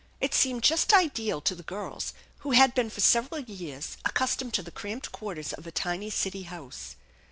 [0.19, 4.63] It seemed just ideal to the girls, who had been for several years accustomed to
[4.63, 6.95] the cramcod quarters of a tiny city house.